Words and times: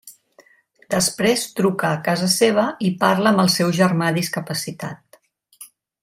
Després 0.93 1.43
truca 1.59 1.91
a 1.91 1.99
casa 2.07 2.29
seva 2.35 2.63
i 2.89 2.91
parla 3.03 3.33
amb 3.33 3.43
el 3.43 3.51
seu 3.57 3.73
germà 3.81 4.09
discapacitat. 4.17 5.21